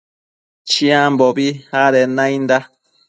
[0.69, 1.47] Chiambobi
[1.83, 2.57] adenda nainda